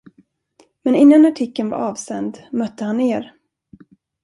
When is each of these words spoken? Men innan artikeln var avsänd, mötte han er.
Men 0.83 0.95
innan 0.95 1.25
artikeln 1.25 1.69
var 1.69 1.77
avsänd, 1.77 2.37
mötte 2.51 2.85
han 2.85 2.99
er. 3.01 3.33